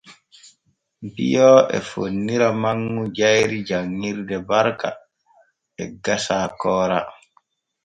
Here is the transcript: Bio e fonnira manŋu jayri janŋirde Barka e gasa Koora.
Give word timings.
Bio 1.13 1.49
e 1.77 1.79
fonnira 1.89 2.49
manŋu 2.61 3.03
jayri 3.17 3.59
janŋirde 3.67 4.37
Barka 4.49 4.89
e 5.81 5.83
gasa 6.03 6.39
Koora. 6.59 6.99